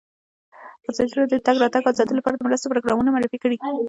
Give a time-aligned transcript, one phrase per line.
[0.89, 3.57] ازادي راډیو د د تګ راتګ ازادي لپاره د مرستو پروګرامونه معرفي کړي.